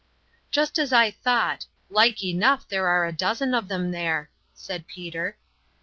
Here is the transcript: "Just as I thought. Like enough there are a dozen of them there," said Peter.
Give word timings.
"Just 0.49 0.79
as 0.79 0.91
I 0.91 1.11
thought. 1.11 1.67
Like 1.91 2.23
enough 2.23 2.67
there 2.67 2.87
are 2.87 3.05
a 3.05 3.11
dozen 3.11 3.53
of 3.53 3.67
them 3.67 3.91
there," 3.91 4.31
said 4.55 4.87
Peter. 4.87 5.37